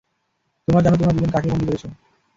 তোমরা 0.67 0.81
জানো 0.85 0.95
তোমরা 0.99 1.13
দুজন 1.13 1.31
কাকে 1.33 1.47
বন্দি 1.51 1.65
করেছ? 1.67 1.83